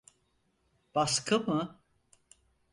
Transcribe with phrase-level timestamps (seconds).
[0.95, 1.79] Baskı mı?